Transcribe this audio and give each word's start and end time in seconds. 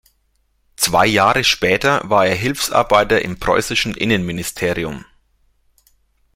Zwei 0.77 1.05
Jahre 1.05 1.43
später 1.43 2.09
war 2.09 2.25
er 2.25 2.33
Hilfsarbeiter 2.33 3.21
im 3.21 3.37
preußischen 3.37 3.93
Innenministerium. 3.93 5.05